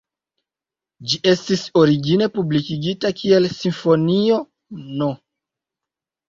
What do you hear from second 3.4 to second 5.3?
"Simfonio No.